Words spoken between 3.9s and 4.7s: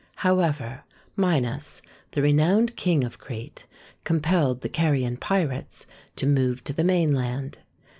compelled the